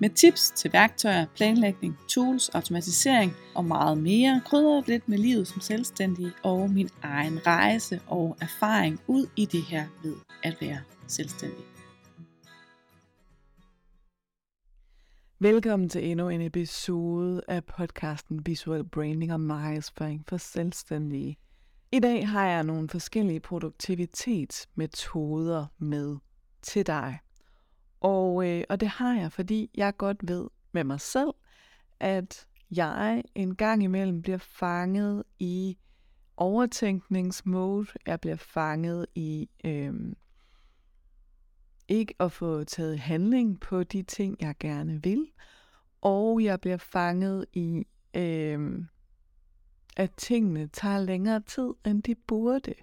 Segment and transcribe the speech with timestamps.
[0.00, 4.42] med tips til værktøjer, planlægning, tools, automatisering og meget mere.
[4.46, 9.62] Krydret lidt med livet som selvstændig og min egen rejse og erfaring ud i det
[9.62, 11.64] her ved at være selvstændig.
[15.38, 21.36] Velkommen til endnu en episode af podcasten Visual Branding og Markedsføring for Selvstændige.
[21.92, 26.16] I dag har jeg nogle forskellige produktivitetsmetoder med
[26.62, 27.18] til dig.
[28.00, 31.30] Og, øh, og det har jeg, fordi jeg godt ved med mig selv,
[32.00, 35.78] at jeg en gang imellem bliver fanget i
[36.36, 37.86] overtænkningsmode.
[38.06, 39.94] Jeg bliver fanget i øh,
[41.88, 45.26] ikke at få taget handling på de ting, jeg gerne vil.
[46.00, 48.84] Og jeg bliver fanget i, øh,
[49.96, 52.74] at tingene tager længere tid, end de burde.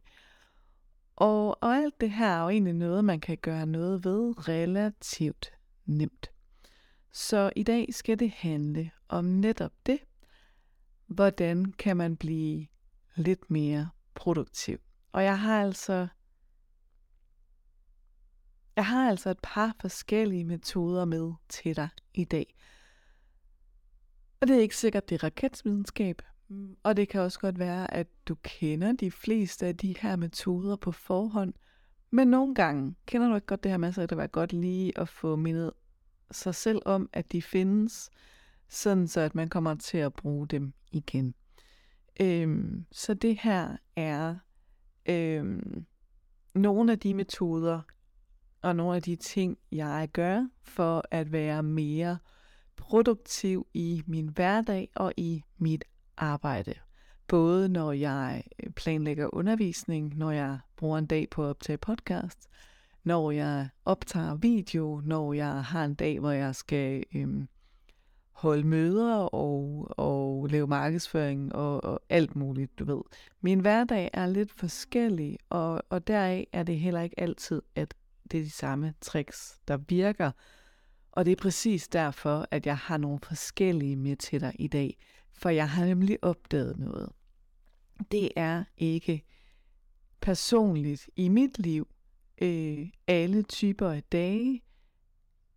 [1.18, 5.54] Og, og alt det her er jo egentlig noget, man kan gøre noget ved relativt
[5.86, 6.32] nemt.
[7.12, 10.00] Så i dag skal det handle om netop det.
[11.08, 12.68] Hvordan kan man blive
[13.16, 14.80] lidt mere produktiv?
[15.12, 16.08] Og jeg har altså
[18.76, 22.56] jeg har altså et par forskellige metoder med til dig i dag.
[24.42, 26.22] Og det er ikke sikkert, det er raketvidenskab,
[26.84, 30.76] og det kan også godt være, at du kender de fleste af de her metoder
[30.76, 31.54] på forhånd,
[32.12, 34.54] men nogle gange kender du ikke godt det her med, så det kan være godt
[34.54, 35.72] lige at få mindet
[36.32, 38.10] sig selv om, at de findes,
[38.70, 41.36] sådan så at man kommer til at bruge dem igen.
[42.20, 44.36] Øhm, så det her er
[45.06, 45.86] øhm,
[46.56, 47.82] nogle af de metoder
[48.62, 52.18] og nogle af de ting, jeg gør for at være mere
[52.76, 55.86] produktiv i min hverdag og i mit
[56.18, 56.74] arbejde.
[57.28, 62.48] Både når jeg øh, planlægger undervisning, når jeg bruger en dag på at optage podcast,
[63.04, 67.48] når jeg optager video, når jeg har en dag, hvor jeg skal øhm,
[68.32, 73.02] holde møder og, og lave markedsføring og, og alt muligt, du ved.
[73.42, 77.94] Min hverdag er lidt forskellig, og, og deraf er det heller ikke altid, at
[78.32, 80.32] det er de samme tricks, der virker.
[81.12, 84.98] Og det er præcis derfor, at jeg har nogle forskellige med til dig i dag.
[85.38, 87.10] For jeg har nemlig opdaget noget.
[88.12, 89.26] Det er ikke
[90.22, 91.88] personligt i mit liv
[92.42, 94.62] øh, alle typer af dage,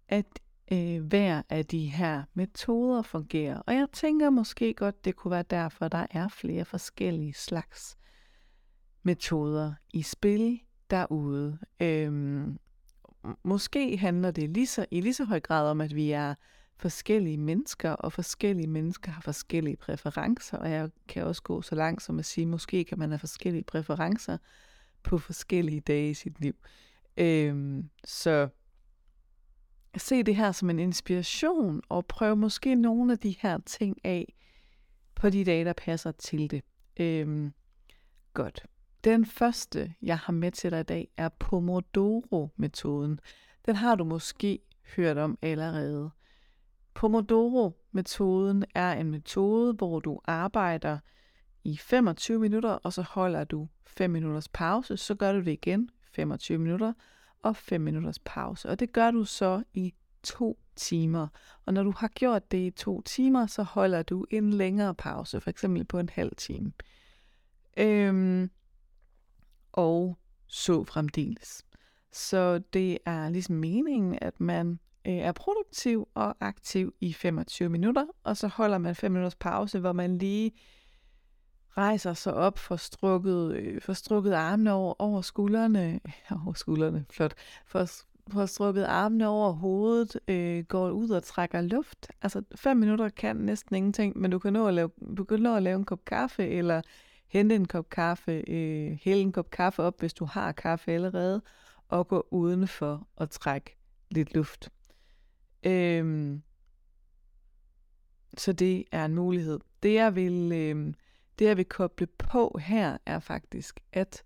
[0.08, 0.26] at
[0.72, 3.58] øh, hver af de her metoder fungerer.
[3.58, 7.98] Og jeg tænker måske godt, det kunne være derfor, der er flere forskellige slags
[9.02, 10.60] metoder i spil
[10.90, 11.58] derude.
[11.80, 12.58] Øhm,
[13.42, 16.34] måske handler det lige så, i lige så høj grad om, at vi er
[16.80, 22.02] forskellige mennesker, og forskellige mennesker har forskellige præferencer, og jeg kan også gå så langt
[22.02, 24.38] som at sige, måske kan man have forskellige præferencer
[25.02, 26.54] på forskellige dage i sit liv.
[27.16, 28.48] Øhm, så
[29.96, 34.34] se det her som en inspiration, og prøv måske nogle af de her ting af
[35.14, 36.62] på de dage, der passer til det.
[37.00, 37.52] Øhm,
[38.34, 38.66] godt.
[39.04, 43.20] Den første, jeg har med til dig i dag, er Pomodoro-metoden.
[43.66, 44.58] Den har du måske
[44.96, 46.10] hørt om allerede.
[46.94, 50.98] Pomodoro-metoden er en metode, hvor du arbejder
[51.64, 55.90] i 25 minutter, og så holder du 5 minutters pause, så gør du det igen
[56.12, 56.92] 25 minutter
[57.42, 58.68] og 5 minutters pause.
[58.68, 61.28] Og det gør du så i to timer.
[61.66, 65.40] Og når du har gjort det i to timer, så holder du en længere pause,
[65.40, 66.72] for eksempel på en halv time.
[67.76, 68.50] Øhm,
[69.72, 71.64] og så fremdeles.
[72.12, 78.06] Så det er ligesom meningen, at man øh, er produktiv og aktiv i 25 minutter,
[78.24, 80.52] og så holder man 5 minutters pause, hvor man lige
[81.76, 86.00] rejser sig op, for strukket, øh, for strukket armene over, over skuldrene,
[86.44, 87.34] over skuldrene, flot,
[87.66, 87.86] for,
[88.32, 92.08] for strukket armene over hovedet, øh, går ud og trækker luft.
[92.22, 95.56] Altså 5 minutter kan næsten ingenting, men du kan nå at lave, du kan nå
[95.56, 96.82] at lave en kop kaffe, eller
[97.28, 101.42] hente en kop kaffe, øh, hælde en kop kaffe op, hvis du har kaffe allerede,
[101.88, 103.76] og gå udenfor og trække
[104.10, 104.70] lidt luft.
[105.62, 106.42] Øhm,
[108.36, 109.60] så det er en mulighed.
[109.82, 110.94] Det jeg vil, øhm,
[111.38, 114.22] det jeg vil koble på her er faktisk, at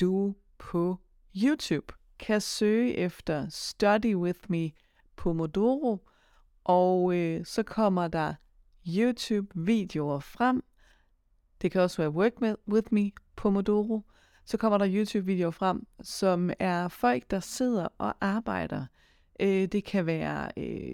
[0.00, 0.96] du på
[1.44, 4.70] YouTube kan søge efter Study With Me
[5.16, 6.08] Pomodoro,
[6.64, 8.34] og øh, så kommer der
[8.86, 10.62] YouTube-videoer frem,
[11.62, 12.32] Det kan også være Work
[12.68, 14.02] With Me, Pomodoro.
[14.44, 18.86] Så kommer der YouTube-videoer frem, som er folk, der sidder og arbejder.
[19.40, 20.92] Øh, det kan være, øh,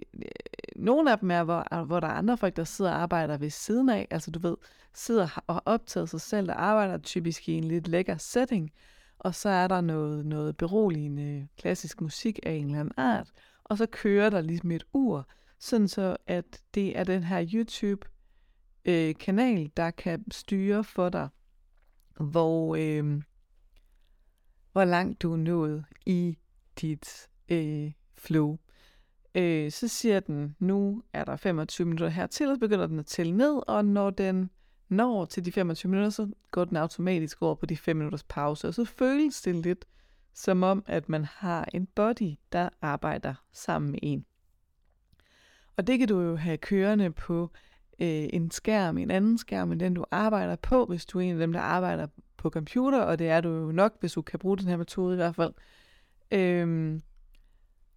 [0.76, 3.36] nogle af dem er, hvor, ah, hvor der er andre folk, der sidder og arbejder
[3.38, 4.08] ved siden af.
[4.10, 4.56] Altså du ved,
[4.94, 8.72] sidder og har optaget sig selv, der arbejder typisk i en lidt lækker setting.
[9.18, 13.30] Og så er der noget, noget beroligende klassisk musik af en eller anden art.
[13.64, 15.28] Og så kører der ligesom et ur,
[15.58, 18.06] sådan så at det er den her YouTube
[18.84, 21.28] øh, kanal, der kan styre for dig,
[22.20, 23.22] hvor, øh,
[24.72, 26.38] hvor langt du er nået i
[26.80, 27.92] dit øh,
[28.26, 28.58] flow.
[29.34, 33.06] Øh, så siger den, nu er der 25 minutter hertil, og så begynder den at
[33.06, 34.50] tælle ned, og når den
[34.88, 38.68] når til de 25 minutter, så går den automatisk over på de 5 minutters pause,
[38.68, 39.84] og så føles det lidt
[40.34, 44.24] som om, at man har en body, der arbejder sammen med en.
[45.76, 47.50] Og det kan du jo have kørende på
[48.00, 51.32] øh, en skærm, en anden skærm end den, du arbejder på, hvis du er en
[51.32, 52.06] af dem, der arbejder
[52.36, 55.14] på computer, og det er du jo nok, hvis du kan bruge den her metode
[55.14, 55.52] i hvert fald.
[56.30, 57.02] Øhm,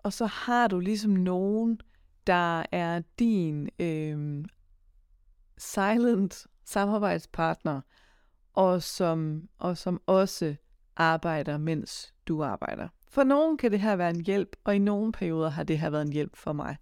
[0.04, 1.82] og så har du ligesom nogen,
[2.28, 4.46] der er din øh,
[5.58, 7.82] silent samarbejdspartner,
[8.54, 10.56] og som, og som også
[10.96, 12.88] arbejder, mens du arbejder.
[13.08, 15.90] For nogen kan det her være en hjælp, og i nogle perioder har det her
[15.90, 16.78] været en hjælp for mig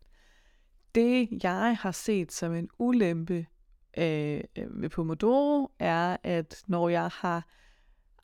[0.97, 3.45] det, jeg har set som en ulempe
[3.97, 7.47] øh, ved Pomodoro, er, at når jeg har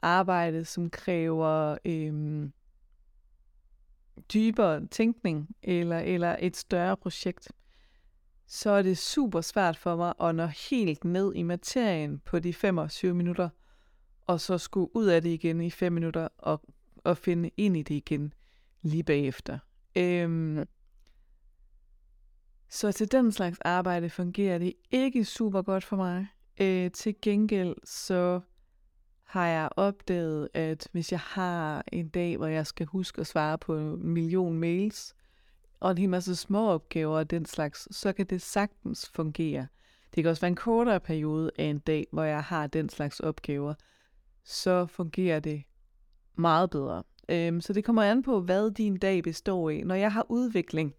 [0.02, 2.44] arbejdet, som kræver øh,
[4.34, 7.52] dybere tænkning eller, eller et større projekt,
[8.48, 12.54] så er det super svært for mig at nå helt ned i materien på de
[12.54, 13.50] 25 minutter,
[14.28, 16.62] og så skulle ud af det igen i 5 minutter og,
[16.98, 18.34] og finde ind i det igen
[18.82, 19.60] lige bagefter.
[19.96, 20.64] Øhm,
[22.70, 26.28] så til den slags arbejde fungerer det ikke super godt for mig.
[26.62, 28.42] Øh, til gengæld så
[29.34, 33.58] har jeg opdaget, at hvis jeg har en dag, hvor jeg skal huske at svare
[33.58, 35.16] på en million mails,
[35.80, 39.68] og en hel masse små opgaver og den slags, så kan det sagtens fungere.
[40.16, 43.20] Det kan også være en kortere periode af en dag, hvor jeg har den slags
[43.20, 43.74] opgaver.
[44.44, 45.64] Så fungerer det
[46.36, 47.04] meget bedre.
[47.30, 49.82] Øhm, så det kommer an på, hvad din dag består i.
[49.82, 50.94] Når jeg har udvikling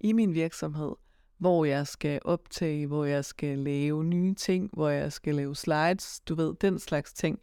[0.00, 0.94] i min virksomhed,
[1.38, 6.20] hvor jeg skal optage, hvor jeg skal lave nye ting, hvor jeg skal lave slides,
[6.20, 7.40] du ved, den slags ting.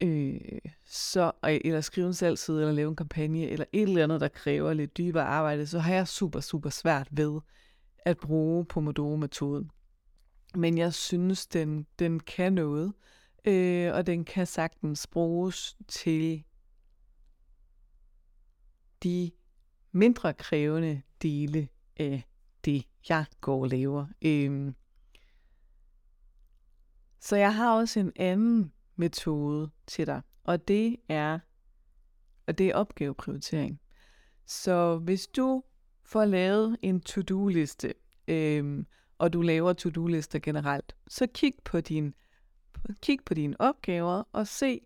[0.00, 0.40] Øh,
[0.84, 4.72] så, eller skrive en salgside, eller lave en kampagne, eller et eller andet, der kræver
[4.72, 7.40] lidt dybere arbejde, så har jeg super, super svært ved
[7.98, 9.70] at bruge Pomodoro-metoden.
[10.54, 12.92] Men jeg synes, den, den kan noget,
[13.44, 16.44] øh, og den kan sagtens bruges til
[19.02, 19.30] de
[19.92, 22.24] mindre krævende dele af
[22.64, 24.06] det, jeg går og laver.
[24.22, 24.72] Øh,
[27.20, 31.38] så jeg har også en anden metode til dig, og det er,
[32.46, 33.80] og det er opgaveprioritering.
[34.46, 35.62] Så hvis du
[36.04, 37.94] får lavet en to-do-liste,
[38.28, 38.86] øhm,
[39.18, 42.14] og du laver to-do-lister generelt, så kig på, din,
[43.02, 44.80] kig på dine opgaver og se,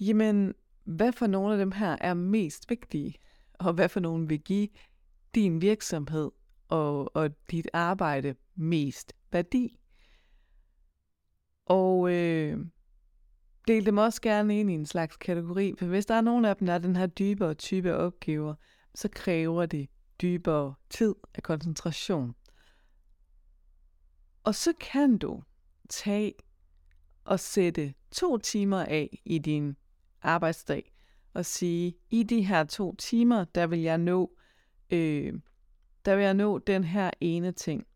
[0.00, 0.54] jamen,
[0.84, 3.14] hvad for nogle af dem her er mest vigtige,
[3.54, 4.68] og hvad for nogle vil give
[5.34, 6.30] din virksomhed
[6.68, 9.78] og, og dit arbejde mest værdi.
[11.66, 12.66] Og øh,
[13.68, 16.56] del dem også gerne ind i en slags kategori, for hvis der er nogen af
[16.56, 18.54] dem, der er den her dybere type opgaver,
[18.94, 19.88] så kræver det
[20.22, 22.34] dybere tid af koncentration.
[24.44, 25.42] Og så kan du
[25.88, 26.34] tage
[27.24, 29.76] og sætte to timer af i din
[30.22, 30.92] arbejdsdag
[31.34, 34.36] og sige, i de her to timer, der vil jeg nå
[34.90, 35.34] øh,
[36.04, 37.86] der vil jeg nå den her ene ting,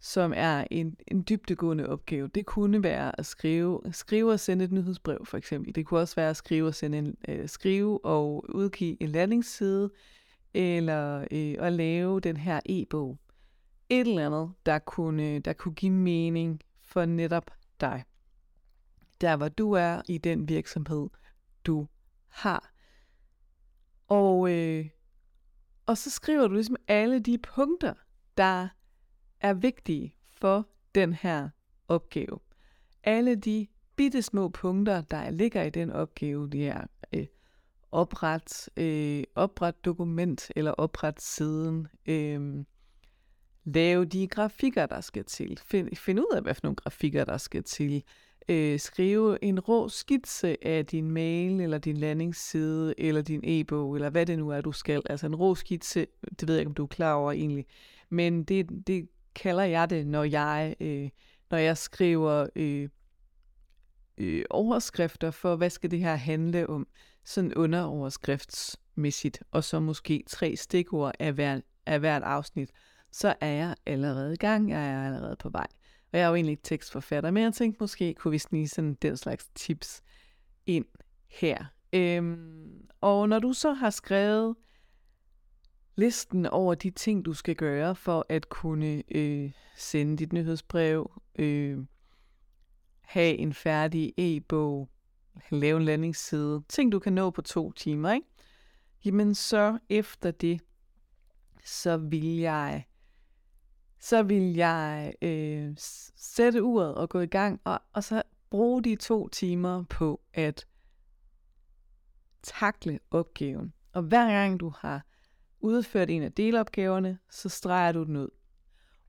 [0.00, 2.28] som er en, en dybdegående opgave.
[2.28, 5.74] Det kunne være at skrive, skrive og sende et nyhedsbrev, for eksempel.
[5.74, 9.90] Det kunne også være at skrive og sende en, øh, skrive og udgive en landingsside,
[10.54, 13.18] eller øh, at lave den her e-bog.
[13.88, 18.04] Et eller andet, der kunne, der kunne give mening for netop dig.
[19.20, 21.08] Der hvor du er i den virksomhed,
[21.66, 21.86] du
[22.28, 22.72] har.
[24.08, 24.86] Og øh,
[25.86, 27.94] og så skriver du ligesom alle de punkter,
[28.36, 28.68] der
[29.40, 31.48] er vigtige for den her
[31.88, 32.38] opgave.
[33.04, 33.66] Alle de
[33.96, 37.26] bitte små punkter, der ligger i den opgave, det er øh,
[37.92, 42.64] opret, øh, opret dokument eller opret siden, øh,
[43.64, 47.36] lave de grafikker, der skal til, find, find ud af, hvad for nogle grafikker, der
[47.38, 48.04] skal til,
[48.48, 54.10] øh, skrive en rå skitse af din mail, eller din landingsside, eller din e-bog, eller
[54.10, 55.02] hvad det nu er, du skal.
[55.10, 56.06] Altså en rå skitse,
[56.40, 57.66] det ved jeg ikke, om du er klar over egentlig.
[58.08, 61.08] Men det, det kalder jeg det, når jeg, øh,
[61.50, 62.88] når jeg skriver øh,
[64.18, 66.86] øh, overskrifter for, hvad skal det her handle om,
[67.24, 72.70] sådan underoverskriftsmæssigt, og så måske tre stikord af, hver, af hvert afsnit,
[73.12, 75.66] så er jeg allerede i gang, jeg er allerede på vej.
[76.12, 78.94] Og jeg er jo egentlig ikke tekstforfatter, men jeg tænkte måske, kunne vi snige sådan
[78.94, 80.02] den slags tips
[80.66, 80.84] ind
[81.28, 81.64] her.
[81.92, 84.56] Øhm, og når du så har skrevet
[85.96, 91.78] listen over de ting, du skal gøre for at kunne øh, sende dit nyhedsbrev, øh,
[93.00, 94.88] have en færdig e-bog,
[95.50, 98.26] lave en landingsside, ting du kan nå på to timer, ikke?
[99.04, 100.60] Jamen så efter det,
[101.64, 102.84] så vil jeg
[104.02, 105.72] så vil jeg øh,
[106.16, 110.66] sætte uret og gå i gang, og, og så bruge de to timer på at
[112.42, 113.72] takle opgaven.
[113.92, 115.06] Og hver gang du har
[115.60, 118.28] udført en af delopgaverne, så streger du den ud.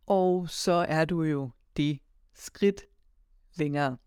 [0.07, 1.99] Og så er du jo det
[2.33, 2.81] skridt
[3.55, 3.97] længere.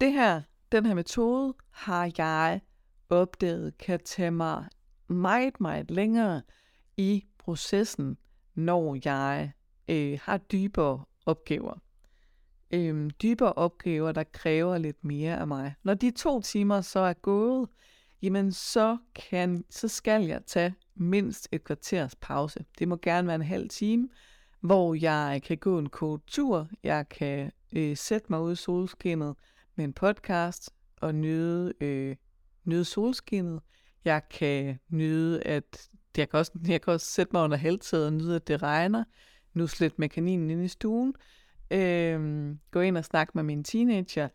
[0.00, 2.60] Det her, den her metode har jeg
[3.08, 4.66] opdaget kan tage mig
[5.08, 6.42] meget, meget længere
[6.96, 8.18] i processen,
[8.54, 9.52] når jeg
[9.88, 11.78] øh, har dybere opgaver.
[12.70, 15.74] Øhm, dybere opgaver, der kræver lidt mere af mig.
[15.82, 17.68] Når de to timer så er gået,
[18.22, 22.64] jamen så, kan, så skal jeg tage mindst et kvarters pause.
[22.78, 24.08] Det må gerne være en halv time,
[24.60, 29.34] hvor jeg kan gå en kort tur, jeg kan øh, sætte mig ud i solskinnet
[29.76, 30.70] med en podcast
[31.00, 32.16] og nyde, øh,
[32.64, 33.60] nyde solskinnet.
[34.04, 38.12] Jeg kan nyde, at jeg kan, også, jeg kan også sætte mig under halvtaget og
[38.12, 39.04] nyde, at det regner.
[39.54, 41.14] Nu slet med kaninen ind i stuen.
[41.70, 44.28] Øh, gå ind og snakke med min teenager.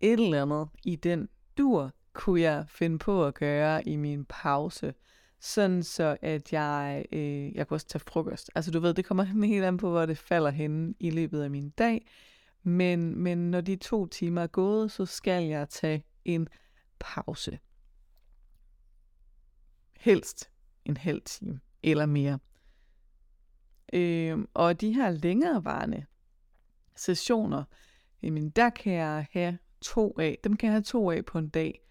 [0.00, 1.28] Et eller andet i den
[1.58, 4.94] dur kunne jeg finde på at gøre i min pause.
[5.40, 8.50] Sådan så, at jeg, øh, jeg kunne også tage frokost.
[8.54, 11.50] Altså du ved, det kommer helt an på, hvor det falder henne i løbet af
[11.50, 12.06] min dag.
[12.62, 16.48] Men, men når de to timer er gået, så skal jeg tage en
[16.98, 17.58] pause.
[19.96, 20.50] Helst
[20.84, 22.38] en halv time eller mere.
[23.92, 26.04] Øh, og de her længerevarende
[26.96, 27.64] sessioner,
[28.22, 30.38] jamen der kan jeg have to af.
[30.44, 31.87] Dem kan jeg have to af på en dag.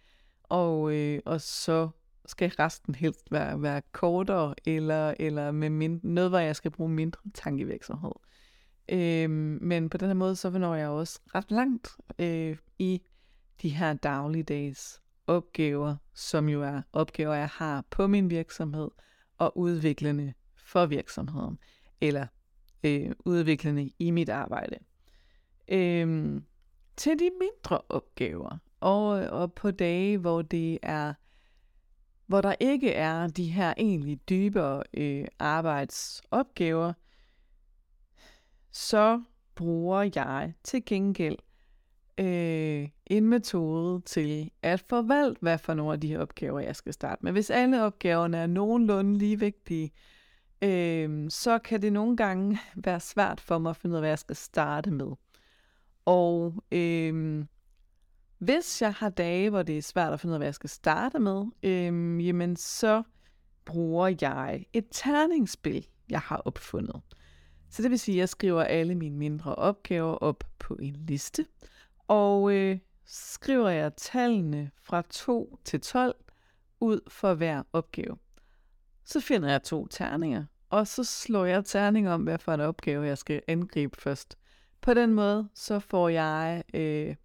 [0.50, 1.90] Og, øh, og så
[2.26, 6.90] skal resten helst være, være kortere, eller, eller med mindre, noget, hvor jeg skal bruge
[6.90, 8.12] mindre tankevirksomhed.
[8.90, 9.30] Øh,
[9.62, 13.02] men på den her måde, så når jeg også ret langt øh, i
[13.62, 18.90] de her dagligdags opgaver, som jo er opgaver, jeg har på min virksomhed,
[19.38, 21.60] og udviklende for virksomheden,
[22.02, 22.28] eller
[22.84, 24.78] øh, udviklende i mit arbejde.
[25.68, 26.42] Øh,
[26.98, 31.14] til de mindre opgaver, og, øh, og på dage, hvor det er
[32.28, 36.94] hvor der ikke er de her egentlig dybere øh, arbejdsopgaver,
[38.72, 39.24] så
[39.56, 41.38] bruger jeg til gengæld
[42.18, 46.94] øh, en metode til at forvalte, hvad for nogle af de her opgaver, jeg skal
[46.94, 47.32] starte med.
[47.32, 49.92] Hvis alle opgaverne er nogenlunde lige vigtige,
[50.62, 54.10] øh, så kan det nogle gange være svært for mig at finde ud af, hvad
[54.10, 55.12] jeg skal starte med.
[56.06, 57.46] Og øh,
[58.38, 60.70] hvis jeg har dage, hvor det er svært at finde ud af, hvad jeg skal
[60.70, 63.04] starte med, øhm, jamen så
[63.66, 67.02] bruger jeg et terningsspil, jeg har opfundet.
[67.70, 71.46] Så det vil sige, at jeg skriver alle mine mindre opgaver op på en liste,
[72.08, 76.16] og øh, skriver jeg tallene fra 2 til 12
[76.80, 78.18] ud for hver opgave.
[79.06, 83.06] Så finder jeg to terninger, og så slår jeg terning om, hvad for en opgave
[83.06, 84.38] jeg skal angribe først.
[84.82, 87.16] På den måde, så får jeg øh,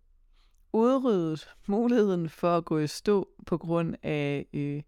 [0.73, 4.83] udryddet muligheden for at gå i stå på grund af, øh,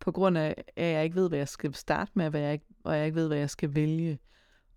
[0.00, 2.66] på grund af, at jeg ikke ved, hvad jeg skal starte med, hvad jeg ikke,
[2.84, 4.18] og jeg ikke ved, hvad jeg skal vælge.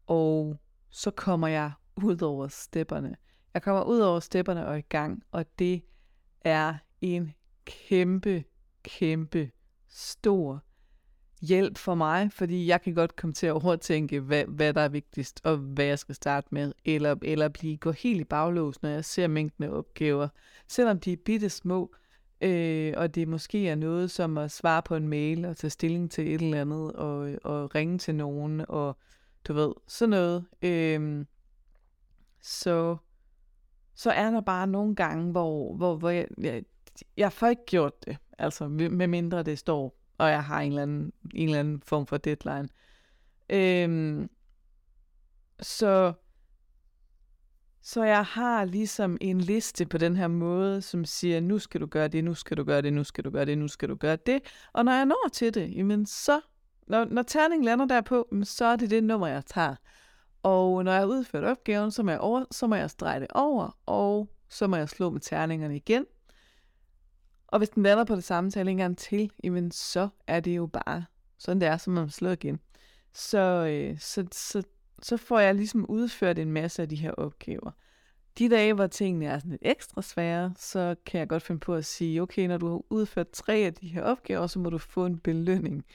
[0.07, 0.59] Og
[0.89, 3.15] så kommer jeg ud over stepperne.
[3.53, 5.83] Jeg kommer ud over stepperne og i gang, og det
[6.41, 7.33] er en
[7.65, 8.43] kæmpe,
[8.83, 9.51] kæmpe
[9.87, 10.63] stor
[11.47, 14.89] hjælp for mig, fordi jeg kan godt komme til at overtænke, hvad, hvad der er
[14.89, 18.89] vigtigst, og hvad jeg skal starte med, eller, eller blive gå helt i baglås, når
[18.89, 20.27] jeg ser mængden af opgaver.
[20.67, 21.95] Selvom de er bitte små,
[22.41, 26.11] øh, og det måske er noget som at svare på en mail, og tage stilling
[26.11, 28.97] til et eller andet, og, og ringe til nogen, og
[29.47, 30.45] du ved, sådan noget.
[30.61, 31.25] Øh,
[32.41, 32.97] så,
[33.95, 36.63] så er der bare nogle gange, hvor, hvor, hvor jeg, jeg,
[37.17, 40.81] jeg får ikke gjort det, altså med mindre det står og jeg har en eller
[40.81, 42.69] anden, en eller anden form for deadline.
[43.49, 44.29] Øhm,
[45.59, 46.13] så,
[47.81, 51.85] så jeg har ligesom en liste på den her måde, som siger, nu skal du
[51.85, 53.95] gøre det, nu skal du gøre det, nu skal du gøre det, nu skal du
[53.95, 54.41] gøre det.
[54.73, 56.41] Og når jeg når til det, jamen så,
[56.87, 59.75] når, når terningen lander derpå, så er det det nummer, jeg tager.
[60.43, 63.27] Og når jeg har udført opgaven, så må jeg, over, så må jeg strege det
[63.31, 66.05] over, og så må jeg slå med terningerne igen.
[67.53, 70.55] Og hvis den lander på det samme tal en gang til, jamen så er det
[70.55, 71.05] jo bare
[71.37, 72.59] sådan det er, som man slår igen.
[73.13, 74.63] Så, øh, så, så,
[75.01, 77.71] så får jeg ligesom udført en masse af de her opgaver.
[78.39, 81.75] De dage, hvor tingene er sådan lidt ekstra svære, så kan jeg godt finde på
[81.75, 84.77] at sige, okay, når du har udført tre af de her opgaver, så må du
[84.77, 85.85] få en belønning.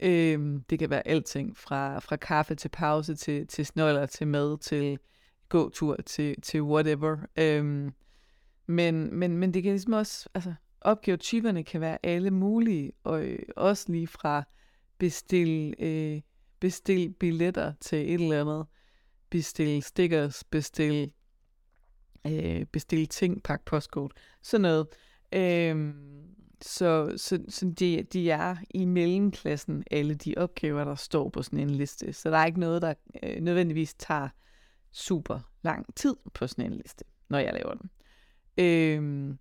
[0.00, 4.58] Øhm, det kan være alting, fra, fra kaffe til pause, til, til snøller, til mad,
[4.58, 4.98] til
[5.48, 7.16] gåtur, til, til whatever.
[7.36, 7.92] Øhm,
[8.66, 10.54] men, men, men det kan ligesom også, altså
[10.86, 14.42] opgavetyperne kan være alle mulige, og øh, også lige fra
[14.98, 16.20] bestil, øh,
[16.60, 18.66] bestil billetter til et eller andet,
[19.30, 21.12] bestil stickers, bestil,
[22.26, 24.12] øh, bestil ting, pak postkort,
[24.42, 24.86] sådan noget.
[25.32, 25.94] Øh,
[26.62, 31.58] så så, så de, de er i mellemklassen, alle de opgaver, der står på sådan
[31.58, 32.12] en liste.
[32.12, 34.28] Så der er ikke noget, der øh, nødvendigvis tager
[34.92, 37.90] super lang tid på sådan en liste, når jeg laver den.
[38.58, 39.36] Øh,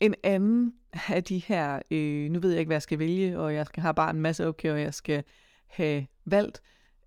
[0.00, 0.74] en anden
[1.08, 3.92] af de her, øh, nu ved jeg ikke, hvad jeg skal vælge, og jeg har
[3.92, 5.24] bare en masse opgaver, jeg skal
[5.66, 6.62] have valgt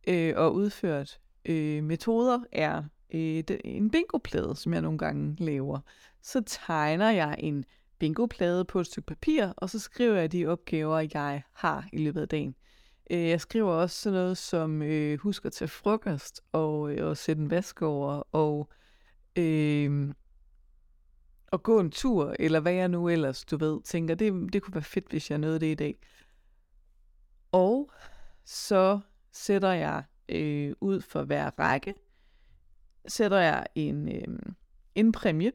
[0.08, 2.84] øh, og udført øh, metoder, er
[3.14, 5.80] øh, en bingoplade, som jeg nogle gange laver.
[6.22, 7.66] Så tegner jeg en
[8.00, 12.22] bingoplade på et stykke papir, og så skriver jeg de opgaver, jeg har i løbet
[12.22, 12.56] af dagen.
[13.12, 17.18] Øh, jeg skriver også sådan noget som øh, husk at tage frokost, og, øh, og
[17.18, 18.70] sætte en vask over, og
[19.36, 20.14] øh,
[21.54, 24.76] at gå en tur, eller hvad jeg nu ellers, du ved, tænker, det, det kunne
[24.76, 25.98] være fedt, hvis jeg nåede det i dag.
[27.52, 27.92] Og
[28.46, 29.00] så
[29.32, 31.94] sætter jeg øh, ud for hver række,
[33.08, 34.40] sætter jeg en, øh,
[34.96, 35.52] en præmie,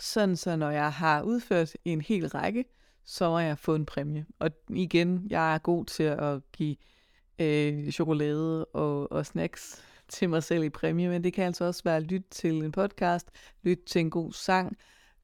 [0.00, 2.64] sådan så når jeg har udført en hel række,
[3.04, 4.26] så har jeg få en præmie.
[4.38, 6.76] Og igen, jeg er god til at give
[7.38, 11.82] øh, chokolade og, og snacks til mig selv i præmie, men det kan altså også
[11.84, 13.30] være at lytte til en podcast,
[13.62, 14.76] lytte til en god sang,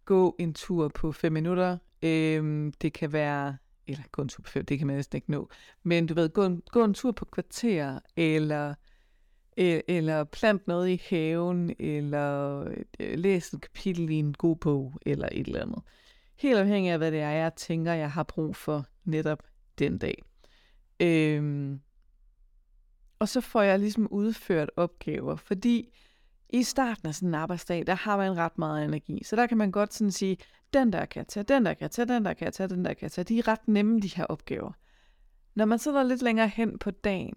[0.05, 1.79] gå en tur på 5 minutter.
[2.03, 5.31] Øhm, det kan være, eller gå en tur på 5, det kan man næsten ikke
[5.31, 5.49] nå,
[5.83, 8.75] men du ved, gå en, gå en tur på kvarter, eller
[9.59, 12.61] øh, eller plant noget i haven, eller
[13.01, 15.83] øh, læs et kapitel i en god bog, eller et eller andet.
[16.37, 19.43] Helt afhængig af, hvad det er, jeg tænker, jeg har brug for netop
[19.79, 20.23] den dag.
[21.01, 21.81] Øhm,
[23.19, 25.95] og så får jeg ligesom udført opgaver, fordi
[26.51, 29.25] i starten af sådan en arbejdsdag, der har man ret meget energi.
[29.25, 30.37] Så der kan man godt sådan sige,
[30.73, 32.69] den der kan jeg tage, den der kan jeg tage, den der kan jeg tage,
[32.69, 33.25] den der kan jeg tage.
[33.25, 34.73] De er ret nemme, de her opgaver.
[35.55, 37.35] Når man så lidt længere hen på dagen,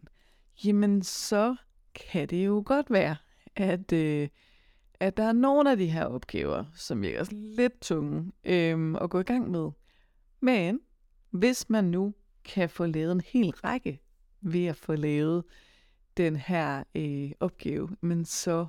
[0.63, 1.55] jamen så
[1.95, 3.15] kan det jo godt være,
[3.55, 4.27] at, øh,
[4.99, 9.19] at der er nogle af de her opgaver, som virker lidt tunge øh, at gå
[9.19, 9.69] i gang med.
[10.39, 10.79] Men
[11.29, 12.13] hvis man nu
[12.45, 13.99] kan få lavet en hel række
[14.41, 15.43] ved at få lavet
[16.17, 18.67] den her øh, opgave, men så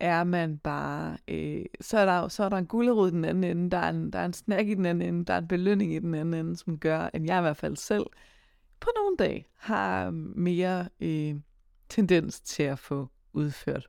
[0.00, 3.44] er man bare, øh, så, er der, så er der en gulderud i den anden
[3.44, 5.48] ende, der er, en, der er en snack i den anden ende, der er en
[5.48, 8.06] belønning i den anden ende, som gør, at jeg i hvert fald selv
[8.80, 11.34] på nogle dage har mere øh,
[11.88, 13.88] tendens til at få udført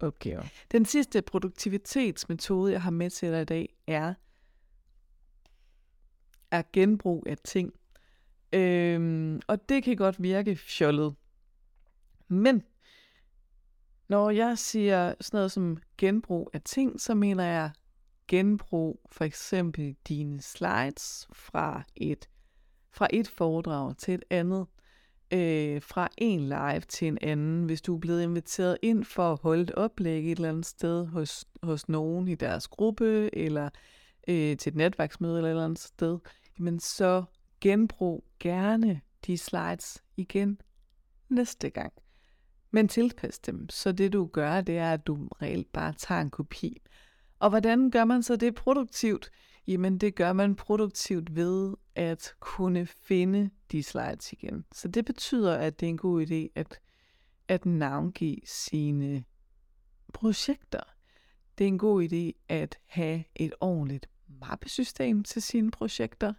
[0.00, 0.42] opgaver.
[0.72, 4.14] Den sidste produktivitetsmetode, jeg har med til dig i dag, er,
[6.50, 7.72] er genbrug af ting.
[8.52, 11.14] Øhm, og det kan godt virke fjollet.
[12.30, 12.62] Men
[14.08, 17.70] når jeg siger sådan noget som genbrug af ting, så mener jeg
[18.28, 22.28] genbrug for eksempel dine slides fra et,
[22.92, 24.66] fra et foredrag til et andet,
[25.32, 27.64] øh, fra en live til en anden.
[27.64, 31.06] Hvis du er blevet inviteret ind for at holde et oplæg et eller andet sted
[31.06, 33.70] hos, hos nogen i deres gruppe, eller
[34.28, 36.18] øh, til et netværksmøde eller et eller andet sted,
[36.58, 37.24] men så
[37.60, 40.60] genbrug gerne de slides igen
[41.28, 41.92] næste gang
[42.70, 43.68] men tilpas dem.
[43.68, 46.82] Så det du gør, det er, at du reelt bare tager en kopi.
[47.38, 49.30] Og hvordan gør man så det produktivt?
[49.66, 54.64] Jamen det gør man produktivt ved at kunne finde de slides igen.
[54.72, 56.80] Så det betyder, at det er en god idé at,
[57.48, 59.24] at navngive sine
[60.12, 60.80] projekter.
[61.58, 66.32] Det er en god idé at have et ordentligt mappesystem til sine projekter.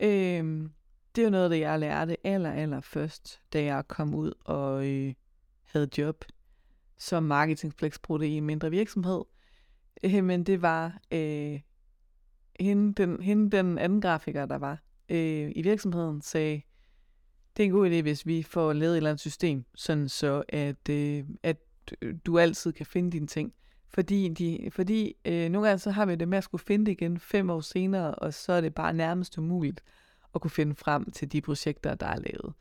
[0.00, 0.72] Øhm,
[1.14, 4.86] det er jo noget, det jeg lærte aller, aller først, da jeg kom ud og
[4.88, 5.14] øh,
[5.72, 6.24] havde job
[6.98, 9.22] som marketingflexpro i en mindre virksomhed.
[10.04, 11.60] Øh, men det var øh,
[12.60, 16.62] hende, den, hende, den anden grafiker, der var øh, i virksomheden, sagde,
[17.56, 20.42] det er en god idé, hvis vi får lavet et eller andet system, sådan så
[20.48, 21.56] at, øh, at
[22.26, 23.52] du altid kan finde dine ting.
[23.88, 26.92] Fordi, de, fordi øh, nogle gange så har vi det med at skulle finde det
[26.92, 29.82] igen fem år senere, og så er det bare nærmest umuligt
[30.34, 32.54] at kunne finde frem til de projekter, der er lavet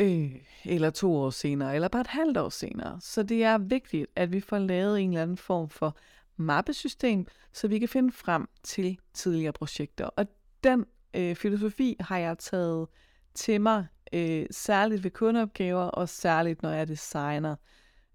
[0.00, 0.30] øh,
[0.64, 2.98] eller to år senere, eller bare et halvt år senere.
[3.00, 5.96] Så det er vigtigt, at vi får lavet en eller anden form for
[6.36, 10.04] mappesystem, så vi kan finde frem til tidligere projekter.
[10.04, 10.26] Og
[10.64, 10.84] den
[11.14, 12.88] øh, filosofi har jeg taget
[13.34, 17.56] til mig, øh, særligt ved kundeopgaver, og særligt når jeg designer.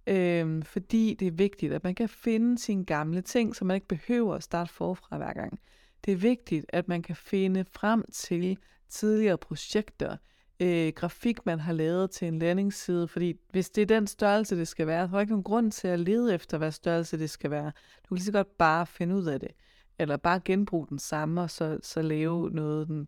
[0.07, 3.87] Øh, fordi det er vigtigt, at man kan finde sine gamle ting, så man ikke
[3.87, 5.59] behøver at starte forfra hver gang.
[6.05, 8.57] Det er vigtigt, at man kan finde frem til
[8.89, 10.17] tidligere projekter,
[10.59, 14.67] øh, grafik, man har lavet til en landingsside, fordi hvis det er den størrelse, det
[14.67, 17.29] skal være, så er der ikke nogen grund til at lede efter, hvad størrelse det
[17.29, 17.71] skal være.
[18.03, 19.51] Du kan lige så godt bare finde ud af det,
[19.99, 23.07] eller bare genbruge den samme, og så, så lave noget den,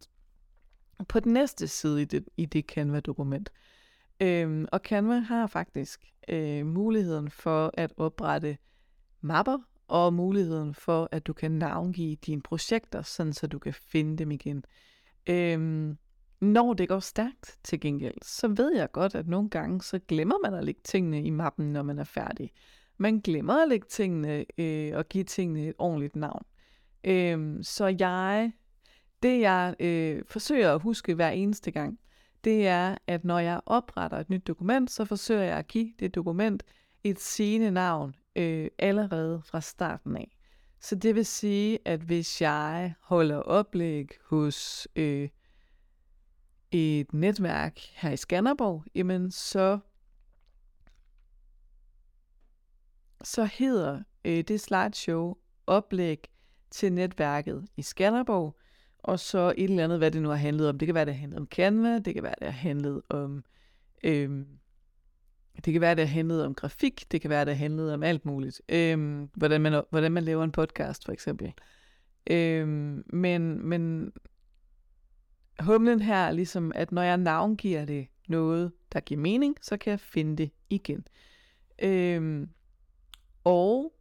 [1.07, 3.49] på den næste side i det, i det Canva-dokument.
[4.19, 8.57] Øhm, og Canva har faktisk øh, muligheden for at oprette
[9.21, 9.57] mapper,
[9.87, 14.31] og muligheden for, at du kan navngive dine projekter, sådan så du kan finde dem
[14.31, 14.63] igen.
[15.29, 15.97] Øhm,
[16.41, 20.35] når det går stærkt til gengæld, så ved jeg godt, at nogle gange, så glemmer
[20.43, 22.51] man at lægge tingene i mappen, når man er færdig.
[22.97, 26.43] Man glemmer at lægge tingene øh, og give tingene et ordentligt navn.
[27.03, 28.51] Øh, så jeg,
[29.23, 31.99] det jeg øh, forsøger at huske hver eneste gang,
[32.43, 36.15] det er, at når jeg opretter et nyt dokument, så forsøger jeg at give det
[36.15, 36.63] dokument
[37.03, 40.37] et sigende navn øh, allerede fra starten af.
[40.81, 45.29] Så det vil sige, at hvis jeg holder oplæg hos øh,
[46.71, 49.79] et netværk her i Skanderborg, jamen så,
[53.23, 55.35] så hedder øh, det slideshow
[55.67, 56.29] oplæg
[56.71, 58.57] til netværket i Skanderborg,
[58.99, 60.77] og så et eller andet, hvad det nu har handlet om.
[60.77, 63.43] Det kan være, det har handlet om Canva, det kan være, det har handlet om...
[64.03, 64.45] Øh,
[65.65, 68.03] det kan være, det har handlet om grafik, det kan være, det har handlet om
[68.03, 68.61] alt muligt.
[68.69, 71.53] Øh, hvordan, man, hvordan man laver en podcast, for eksempel.
[72.29, 72.67] Øh,
[73.13, 74.11] men, men
[75.59, 79.91] humlen her er ligesom, at når jeg navngiver det noget, der giver mening, så kan
[79.91, 81.07] jeg finde det igen.
[81.79, 82.49] Øhm,
[83.43, 83.93] og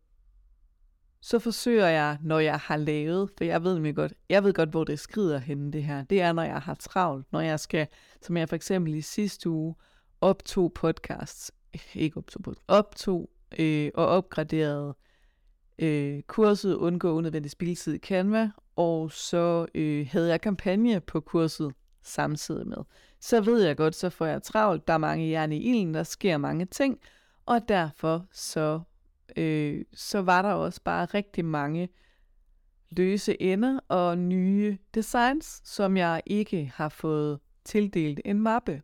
[1.20, 4.70] så forsøger jeg, når jeg har lavet, for jeg ved nemlig godt, jeg ved godt,
[4.70, 6.04] hvor det skrider henne det her.
[6.04, 7.86] Det er, når jeg har travlt, når jeg skal,
[8.22, 9.74] som jeg for eksempel i sidste uge,
[10.20, 11.52] optog podcasts,
[11.94, 14.96] ikke optog podcasts, optog øh, og opgraderede
[15.78, 21.72] øh, kurset Undgå unødvendig spildtid i Canva, og så øh, havde jeg kampagne på kurset
[22.02, 22.78] samtidig med.
[23.20, 26.02] Så ved jeg godt, så får jeg travlt, der er mange jern i ilden, der
[26.02, 27.00] sker mange ting,
[27.46, 28.80] og derfor så,
[29.36, 31.88] øh, så var der også bare rigtig mange
[32.90, 38.82] løse ender og nye designs, som jeg ikke har fået tildelt en mappe.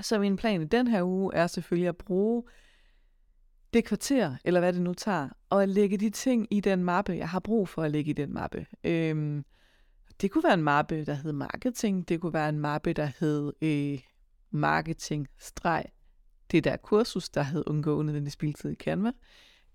[0.00, 2.42] Så min plan i den her uge er selvfølgelig at bruge
[3.72, 7.12] det kvarter, eller hvad det nu tager, og at lægge de ting i den mappe,
[7.12, 8.66] jeg har brug for at lægge i den mappe.
[8.84, 9.44] Øhm,
[10.20, 12.08] det kunne være en mappe, der hed marketing.
[12.08, 13.98] Det kunne være en mappe, der hed øh,
[14.50, 15.84] marketing streg
[16.50, 19.12] det der kursus, der hed undgående den spiltid i Canva.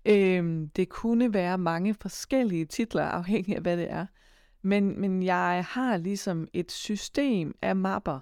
[0.04, 4.06] Øhm, det kunne være mange forskellige titler, afhængig af hvad det er.
[4.62, 8.20] Men, men jeg har ligesom et system af mapper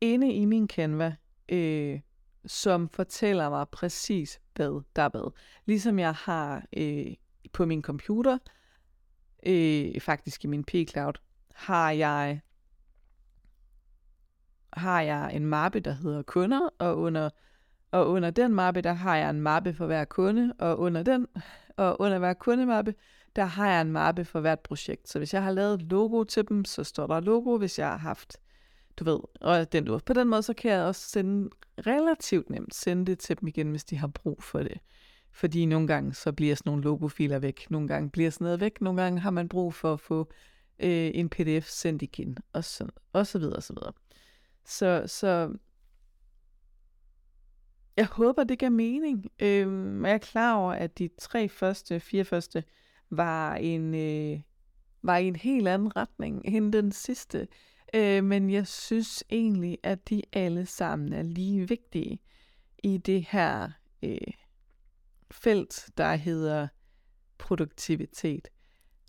[0.00, 1.14] inde i min Canva,
[1.48, 2.00] øh,
[2.46, 5.32] som fortæller mig præcis, hvad der er hvad.
[5.66, 7.06] Ligesom jeg har øh,
[7.52, 8.38] på min computer,
[9.46, 11.12] øh, faktisk i min P-Cloud,
[11.54, 12.40] har jeg
[14.72, 17.30] har jeg en mappe, der hedder kunder, og under,
[17.90, 21.26] og under den mappe, der har jeg en mappe for hver kunde, og under den,
[21.76, 22.94] og under hver kundemappe,
[23.36, 25.08] der har jeg en mappe for hvert projekt.
[25.08, 27.58] Så hvis jeg har lavet logo til dem, så står der logo.
[27.58, 28.36] Hvis jeg har haft
[28.96, 29.98] du ved, og den du.
[29.98, 31.50] På den måde, så kan jeg også sende
[31.86, 34.78] relativt nemt sende det til dem igen, hvis de har brug for det.
[35.32, 37.66] Fordi nogle gange, så bliver sådan nogle logofiler væk.
[37.70, 38.80] Nogle gange bliver sådan noget væk.
[38.80, 40.32] Nogle gange har man brug for at få
[40.78, 42.36] øh, en pdf sendt igen.
[42.52, 43.92] Og sådan, og så videre, og så videre.
[44.64, 45.56] Så, så
[47.96, 49.26] jeg håber, det gav mening.
[49.38, 52.64] Øhm, jeg er klar over, at de tre første, fire første,
[53.10, 54.40] var en, øh,
[55.02, 57.48] var i en helt anden retning end den sidste.
[57.94, 62.18] Øh, men jeg synes egentlig, at de alle sammen er lige vigtige
[62.82, 63.70] i det her
[64.02, 64.18] øh,
[65.30, 66.68] felt, der hedder
[67.38, 68.48] produktivitet.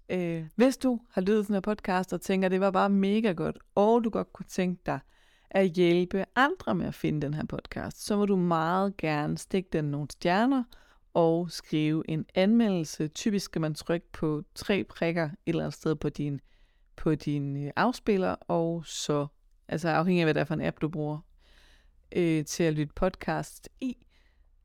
[0.09, 2.89] Øh, hvis du har lyttet til den her podcast og tænker, at det var bare
[2.89, 4.99] mega godt, og du godt kunne tænke dig
[5.49, 9.69] at hjælpe andre med at finde den her podcast, så må du meget gerne stikke
[9.73, 10.63] den nogle stjerner
[11.13, 13.07] og skrive en anmeldelse.
[13.07, 16.39] Typisk skal man trykke på tre prikker et eller andet sted på din
[16.97, 19.27] på din øh, afspiller, og så,
[19.67, 21.19] altså afhængig af hvad det er for en app, du bruger
[22.15, 24.07] øh, til at lytte podcast i,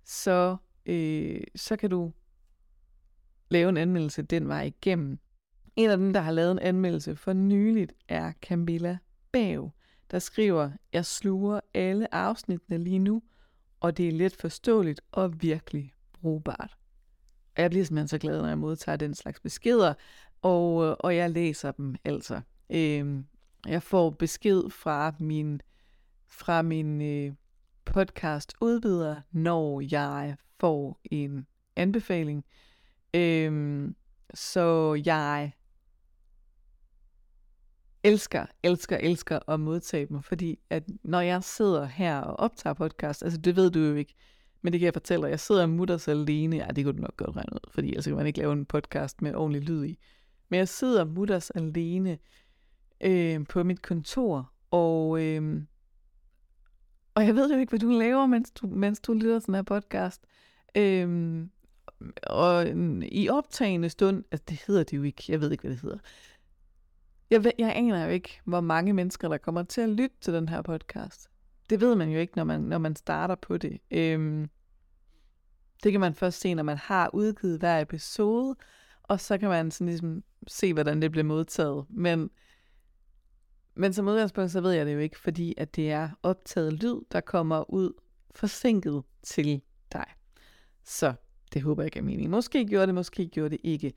[0.05, 2.13] så, øh, så kan du
[3.49, 5.19] lave en anmeldelse den vej igennem.
[5.77, 8.99] En af dem, der har lavet en anmeldelse for nyligt, er Camilla
[9.33, 9.71] Bav,
[10.11, 13.23] der skriver, jeg sluger alle afsnittene lige nu,
[13.81, 16.77] og det er let forståeligt og virkelig brugbart.
[17.57, 19.95] Og jeg bliver simpelthen så glad, når jeg modtager den slags beskeder,
[20.43, 22.41] og, øh, og jeg læser dem altså.
[22.71, 23.25] Øh,
[23.67, 25.61] jeg får besked fra min,
[26.29, 27.33] fra min øh,
[27.85, 32.45] podcast udbyder, når jeg får en anbefaling.
[33.15, 33.89] Øh,
[34.35, 35.53] så jeg
[38.03, 43.23] elsker, elsker, elsker at modtage dem, fordi at når jeg sidder her og optager podcast,
[43.23, 44.15] altså det ved du jo ikke,
[44.63, 47.17] men det kan jeg fortælle dig, jeg sidder mutters alene, ja det kunne du nok
[47.17, 49.99] godt regne ud, fordi altså kan man ikke lave en podcast med ordentlig lyd i.
[50.51, 52.19] Men jeg sidder mutters alene
[53.01, 55.63] øh, på mit kontor, og, øh,
[57.15, 59.63] og jeg ved jo ikke, hvad du laver, mens du, mens du lytter sådan her
[59.63, 60.25] podcast.
[60.75, 61.47] Øh,
[62.23, 62.67] og
[63.03, 65.99] i optagende stund, altså det hedder det jo ikke, jeg ved ikke, hvad det hedder.
[67.31, 70.35] Jeg, ved, jeg aner jo ikke, hvor mange mennesker, der kommer til at lytte til
[70.35, 71.31] den her podcast.
[71.71, 73.79] Det ved man jo ikke, når man, når man starter på det.
[73.91, 74.51] Øhm,
[75.83, 78.57] det kan man først se, når man har udgivet hver episode,
[79.03, 81.87] og så kan man sådan ligesom se, hvordan det bliver modtaget.
[81.91, 82.31] Men,
[83.75, 87.01] men som udgangspunkt, så ved jeg det jo ikke, fordi at det er optaget lyd,
[87.13, 87.93] der kommer ud
[88.35, 90.05] forsinket til dig.
[90.85, 91.15] Så
[91.53, 92.31] det håber jeg ikke er meningen.
[92.31, 93.93] Måske gjorde det, måske gjorde det ikke.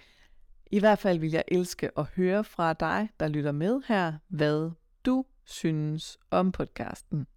[0.71, 4.71] I hvert fald vil jeg elske at høre fra dig, der lytter med her, hvad
[5.05, 7.27] du synes om podcasten.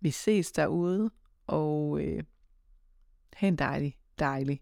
[0.00, 1.10] Vi ses derude,
[1.46, 2.22] og øh,
[3.32, 4.60] have en dejlig, dejlig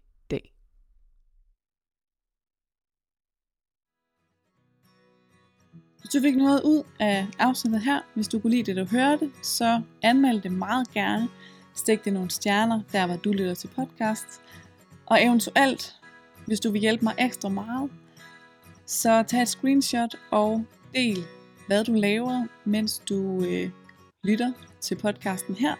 [6.05, 9.31] Hvis du fik noget ud af afsnittet her, hvis du kunne lide det, du hørte,
[9.43, 11.27] så anmeld det meget gerne.
[11.75, 14.25] Stik det nogle stjerner, der hvor du lytter til podcast.
[15.05, 15.95] Og eventuelt
[16.47, 17.89] hvis du vil hjælpe mig ekstra meget,
[18.85, 20.65] så tag et screenshot og
[20.95, 21.17] del,
[21.67, 23.69] hvad du laver, mens du øh,
[24.23, 25.75] lytter til podcasten her.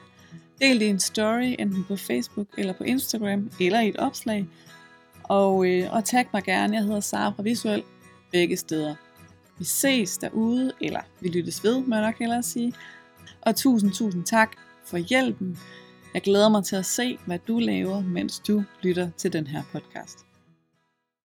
[0.62, 4.48] Del det i en story, enten på Facebook eller på Instagram, eller i et opslag.
[5.24, 7.84] Og, øh, og tag mig gerne, jeg hedder Sara fra Visuel,
[8.32, 8.96] begge steder.
[9.58, 12.74] Vi ses derude, eller vi lyttes ved, må jeg nok hellere sige.
[13.42, 15.60] Og tusind, tusind tak for hjælpen.
[16.14, 19.64] Jeg glæder mig til at se, hvad du laver, mens du lytter til den her
[19.72, 20.26] podcast.